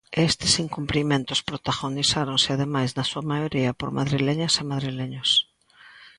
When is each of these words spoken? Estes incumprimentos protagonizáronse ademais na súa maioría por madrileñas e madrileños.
Estes 0.29 0.53
incumprimentos 0.65 1.39
protagonizáronse 1.49 2.49
ademais 2.51 2.91
na 2.97 3.05
súa 3.09 3.23
maioría 3.31 3.71
por 3.79 3.89
madrileñas 3.99 4.53
e 4.61 4.63
madrileños. 4.71 5.29